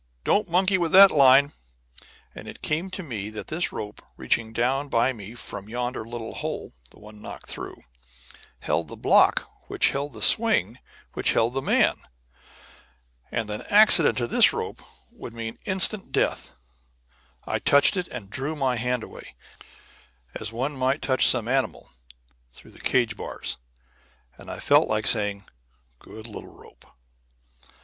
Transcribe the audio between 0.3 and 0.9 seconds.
monkey